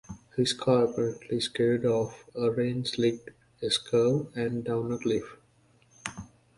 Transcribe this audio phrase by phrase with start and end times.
[0.35, 3.29] His car apparently skidded off a rain-slicked
[3.61, 5.37] S-curve and down a cliff.